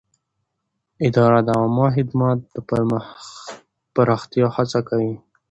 [1.07, 2.57] اداره د عامه خدمت د
[3.95, 5.13] پراختیا هڅه کوي.